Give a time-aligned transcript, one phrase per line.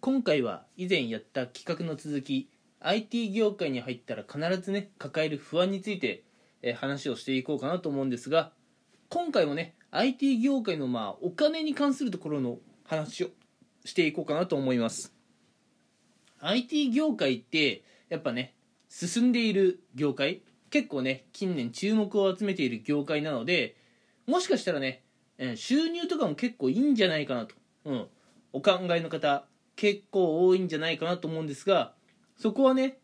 [0.00, 2.48] 今回は以前やった企画の続き
[2.80, 6.22] IT 業界に入ったら必ずね抱える不安について、
[6.62, 8.50] えー話をしていこうかなと思うんですが
[9.10, 13.28] 今回もね IT 業界のまあお金に関するところの話を
[13.84, 15.12] していこうかなと思います。
[16.40, 18.54] IT 業界ってやっぱね
[18.88, 20.40] 進んでいる業界
[20.70, 23.76] 結構ね近年注目を集めている業界なので
[24.26, 25.02] もしかしたらね
[25.36, 27.54] えー収入とかも結構いいんじゃないかなと、
[27.84, 28.06] うん、
[28.54, 29.44] お考えの方
[29.80, 31.94] 結構多いんじゃないかなと思うんですが
[32.36, 32.98] そこはね、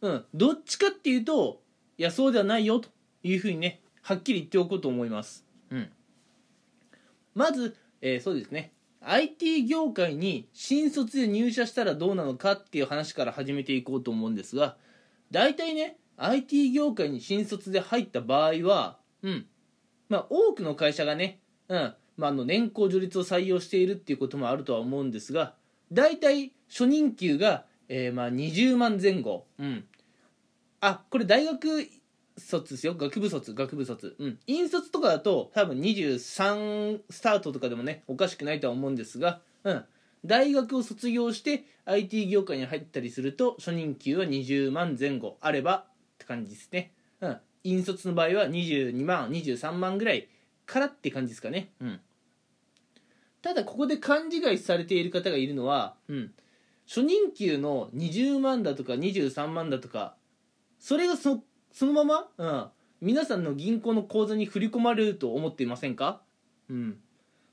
[0.00, 1.60] うん、どっちかっていうと
[1.98, 2.88] いやそうではないよと
[3.24, 5.90] いうふうにねはっきり言っておこうと思います、うん、
[7.34, 8.72] まず、えーそうですね。
[9.02, 14.76] IT 業界に新卒で入社したらどうなのかっていう話から始めていこうと思うんですが
[15.30, 19.46] 大体ね IT 業界に新卒で入った場合はうん。
[20.08, 21.94] まあ多くの会社がねうん。
[22.16, 25.54] まあ、あの年功序列を採用しているっていうこともあるとは思うんですが
[25.92, 29.84] 大体初任給が、えーまあ20万前後、うん、
[30.80, 31.88] あこれ大学
[32.38, 32.94] 卒ですよ。
[32.94, 39.84] 学部卒学部卒、うん、院卒とかだと多分23スタートとかでもねおかしくないとは思うんですが、うん、
[40.24, 45.84] 大学を卒業して IT 業界に入ったりすると初任給は20万前後あればっ
[46.18, 50.28] て感じですね、うん、院卒の場合は22万23万ぐらい
[50.66, 51.70] からって感じですかね。
[51.80, 52.00] うん
[53.42, 56.32] ただここで勘違いされている方がいるのは、うん、
[56.86, 60.14] 初任給の20万だとか23万だとか
[60.78, 62.66] それがそそのまま、うん、
[63.00, 66.20] 皆さんの銀行の口座に振り込まれると思っていませんか？
[66.68, 66.98] うん。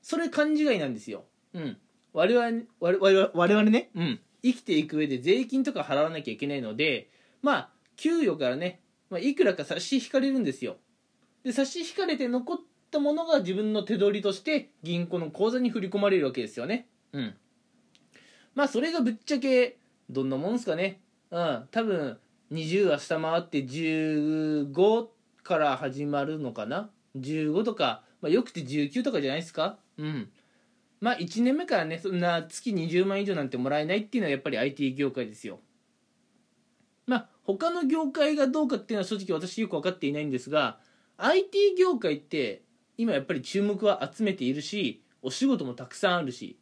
[0.01, 1.25] それ勘違いなんですよ。
[1.53, 1.77] うん。
[2.13, 7.09] 我々我々我々ね、うん、生きていく上で税金とか払わなきゃいけないので
[7.41, 10.77] まあ給与からね、まあ、いくらか差し引かれるんですよ。
[11.43, 12.57] で差し引かれて残っ
[12.89, 16.87] たものが自分の手取りとして銀行の口座に振り込まれるわけですよね。
[17.13, 17.35] うん。
[18.55, 19.77] まあそれがぶっちゃけ
[20.09, 21.01] どんなもんすかね。
[21.31, 21.67] うん。
[21.71, 22.17] 多分
[22.51, 25.07] 20は下回って15
[25.43, 26.89] から始まるのかな。
[27.17, 29.77] 15とか、まあ、よくて19とかじゃないですか。
[29.97, 30.29] うん。
[30.99, 35.59] まあ1年目からねそんな月20万以上なんてもらえないっていうのはやっぱり IT 業界ですよ。
[37.05, 40.79] まあ他の業界がどうかっていうのは正直私よく分かっていないんですが
[41.17, 42.63] IT 業界って
[42.97, 46.57] 今やっぱり注目は集めているしお仕事もたくさんあるし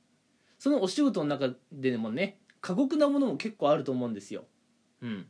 [0.59, 4.45] そのお仕事の中でもね過酷なものも結構あると思うんですよ。
[5.01, 5.27] うん。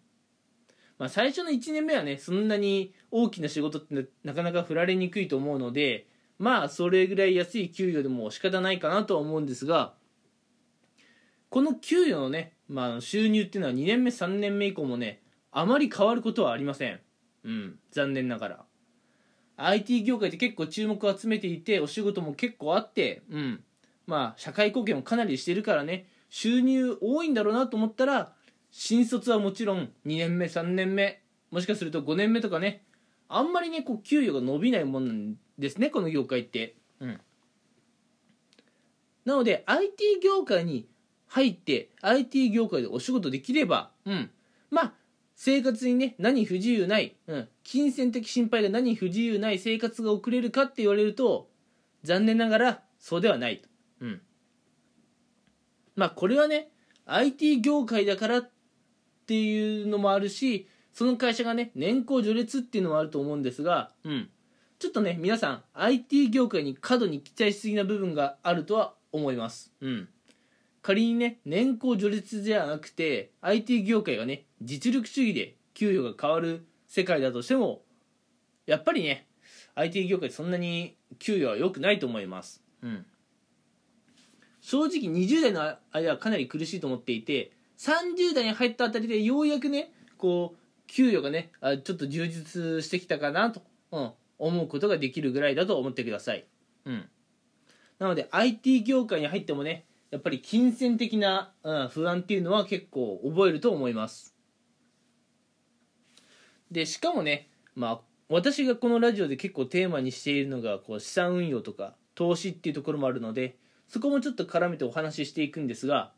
[0.98, 6.08] まあ最初の1年目はねそんなに大きな仕事ってなかなか振られにくいと思うので
[6.40, 9.96] まあそれぐらい安い給与でも仕方ないかなとは思うんですが
[11.50, 17.00] この給与のね、まあ、収入っていうのは2年目3年目以降もねあまり変わることはありません。
[17.46, 17.80] うん。
[17.92, 18.66] 残念ながら。
[19.58, 23.64] IT 業界って結構注目を集めていてお仕事も結構あってうん。
[24.08, 26.08] まあ社会貢献もかなりしてるからね。
[26.30, 28.34] 収入多いんだろうなと思ったら
[28.72, 31.22] 新卒はもちろん2年目3年目
[31.52, 32.84] もしかすると5年目とかね。
[33.28, 36.76] あんまりねこう給与が伸びないもんなんですねこの業界って。
[37.00, 37.22] うん。
[39.24, 40.88] なので IT 業界に
[41.28, 44.30] 入って IT 業界でお仕事できればうん。
[44.70, 44.94] まあ
[45.36, 51.50] 生活にね何不自由ない、うん、金銭的心配が何不自由ない生活が送れるかって言われると
[52.04, 53.68] 残念ながらそうではないと、
[54.02, 54.22] うん、
[55.96, 56.70] まあこれはね
[57.06, 58.50] IT 業界だからっ
[59.28, 64.30] ていうのもあるしその会社がね年功序列っていうのもあると思うんですが、うん、
[64.80, 70.10] ちょっとね皆さん IT 業界に過度に期待しすぎな部分があるとは思います、うん、
[70.86, 77.82] 仮にね年功序列じゃなくて IT 業界がね実力主義で給与が変わる世界だとしても
[78.68, 79.26] やっぱりね
[79.74, 83.04] IT 業界そんなに給与は良くないと思います、うん、
[84.62, 96.46] 正直20代の間はかなり苦しいと思っていて30代に入ったあたりでようやくねこう給与がねあちょっと充実してきたかなと、うん、思うことができるぐらいだと思ってください、
[96.86, 97.10] うん、
[97.98, 104.34] なので IT 業界に入ってもねやっぱり金銭的な、うん、不安っていうのは結構覚えると思います。
[106.72, 108.00] でしかもねまあ
[108.30, 113.58] 私がこのラジオで結構テーマにしているのがこう資産運用とか投資っていうところもあるので
[113.90, 116.14] そこもちょっと絡めてお話ししていくんですが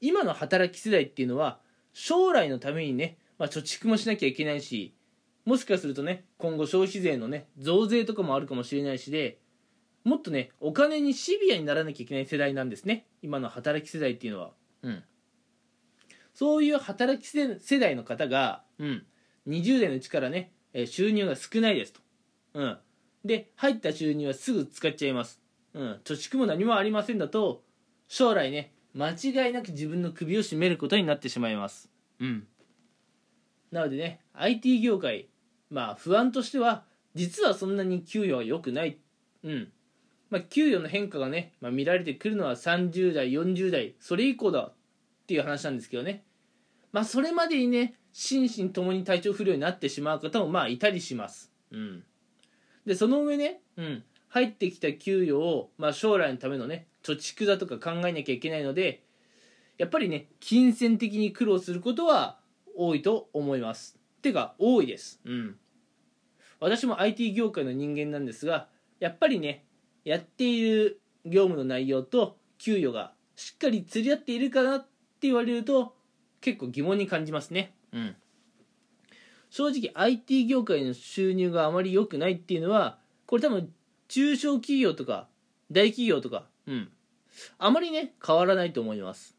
[0.00, 1.58] 今の働き世代っていうのは
[1.92, 4.94] 将来のためにね、まあ、貯蓄もしなきゃいけないし
[5.44, 9.40] もしかするとね今後消費税のね増税とかもあるかもしれないしで
[10.06, 13.06] もっとねお金にシビアにならなきゃいけない世代なんですね。
[13.22, 14.52] 今の働き世代っていうのは。
[14.82, 15.02] うん。
[16.32, 19.06] そういう働き世代の方が、うん、
[19.48, 22.00] 20代のうちからねえー収入が少ないですと、
[22.54, 22.78] うん、
[23.24, 25.40] で入った収入はすぐ使っちゃいます、
[25.74, 27.62] うん、貯蓄も何もありませんだと
[28.06, 31.90] 将来ね間違いなく自分の首を絞めることになってしまいます。
[32.20, 32.46] うん。
[33.72, 35.28] なのでね IT 業界
[35.70, 38.98] まあ不安としては実はそんなに給与は良くない。
[39.42, 39.72] うん
[40.30, 44.72] まあ、給与の変化がね、まあ、見られてくるのは30代40代それ以降だっ
[45.26, 46.24] ていう話なんですけどね。
[46.92, 51.52] まあそれまでにね心身ともに体調不良になってしまう方もまあいたりします。
[51.70, 52.04] うん。
[52.86, 59.02] でその上ね、うん、入ってきた給与を、まあ、将来のためのね貯蓄だとか考えなきゃいけないので
[59.78, 62.38] やっぱりね金銭的に苦労することは
[62.76, 63.98] 多いと思います。
[64.22, 65.20] てか多いです。
[65.24, 65.56] うん。
[66.60, 68.68] 私も IT 業界の人間なんですが
[69.00, 69.64] やっぱりね
[70.06, 74.86] やっている業務の内容と給与がしっかり釣り合っているかなって
[75.22, 75.96] 言われると
[76.40, 77.74] 結構疑問に感じますね。
[77.92, 78.16] うん。
[79.50, 83.72] 正直 IT 業界の収入があまり良くないっていうのはこれ多分
[84.06, 85.26] 中小企業とか
[85.72, 86.88] 大企業とかうん。
[87.58, 89.36] あまりね変わらないと思います。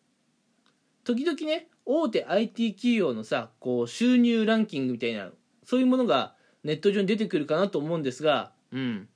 [1.05, 5.29] 時々ね大手 IT 企業のさこう収入ランキングみたいな
[5.63, 6.35] そういうものが
[6.65, 9.07] ネット上に出てくるかなと思うんですがうん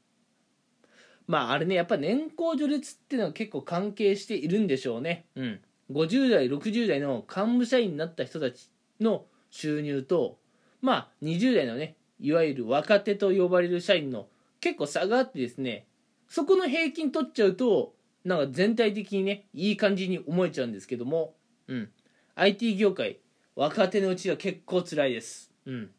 [1.31, 5.27] まああれねやっぱ年功序列っていうのは結構関係しているんでしょうね。
[5.37, 5.61] うん。
[5.89, 8.69] 50代60代の幹部社員になった人たち
[8.99, 10.39] の収入と
[10.81, 14.27] まあ20代のねいわゆる若手と呼ばれる社員の
[14.59, 15.85] 結構差があってですね
[16.27, 17.93] そこの平均取っちゃうと
[18.25, 21.33] なんか全体的にねいい感じに思えちゃうんですけども。
[21.69, 21.89] うん。
[22.35, 23.19] IT 業界
[23.55, 25.49] 若手のうちは結構辛いです。
[25.65, 25.91] うん。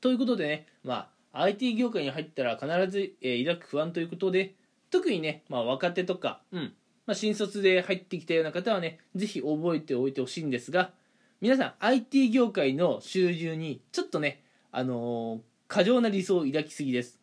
[0.00, 4.54] ということでねまあ IT 業界に入ったら必ず、えー、抱く不安ということで
[4.90, 6.72] 特にね、まあ、若手とか、うん。
[7.06, 10.92] まあ、新卒で入ってきたような方はねぜひ覚えておいてほしいんですが
[11.40, 17.18] 皆さん IT 業界の収入にちょっとねあのー、過剰な理想を抱きすぎです。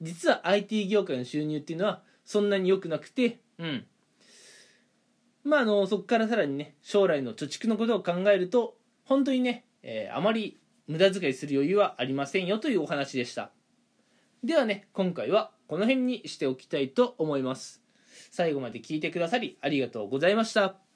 [0.00, 3.86] 実は IT 業界の収入っていうのはそんなに良くなくてうん。
[5.44, 10.58] まああのそこからさらにね将来の貯蓄のことを考えると本当にね、えー、あまり
[10.88, 13.50] 無駄遣いする余裕はありませんよというお話でした。
[14.42, 17.82] ではね今回はこの辺にしておきたいと思います。
[18.30, 20.87] 最後まで聞いてくださりありがとうございました。